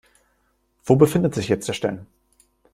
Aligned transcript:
Wo 0.83 0.95
befindet 0.95 1.35
sich 1.35 1.47
jetzt 1.47 1.67
der 1.67 1.73
Stein? 1.73 2.07